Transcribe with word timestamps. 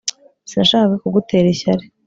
sinashakaga 0.49 0.95
kugutera 1.03 1.47
ishyari 1.55 1.85